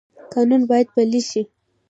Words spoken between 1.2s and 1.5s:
شي